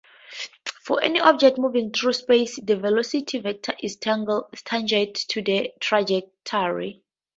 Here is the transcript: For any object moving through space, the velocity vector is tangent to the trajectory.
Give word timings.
For 0.81 0.99
any 1.03 1.19
object 1.19 1.59
moving 1.59 1.91
through 1.91 2.13
space, 2.13 2.59
the 2.59 2.75
velocity 2.75 3.37
vector 3.37 3.75
is 3.83 3.97
tangent 3.97 5.13
to 5.29 5.43
the 5.43 5.73
trajectory. 5.79 7.03